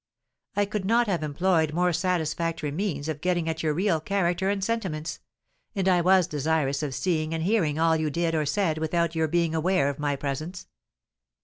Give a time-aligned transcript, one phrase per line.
[0.55, 4.63] "I could not have employed more satisfactory means of getting at your real character and
[4.63, 5.19] sentiments;
[5.75, 9.27] and I was desirous of seeing and hearing all you did or said without your
[9.27, 10.65] being aware of my presence.